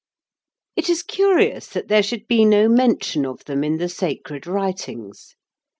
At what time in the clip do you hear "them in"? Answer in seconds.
3.45-3.77